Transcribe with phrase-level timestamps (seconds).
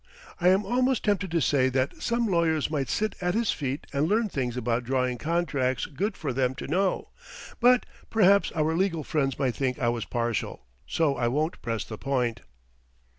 [0.39, 4.07] I am almost tempted to say that some lawyers might sit at his feet and
[4.07, 7.09] learn things about drawing contracts good for them to know,
[7.59, 11.99] but perhaps our legal friends might think I was partial, so I won't press the
[11.99, 12.41] point.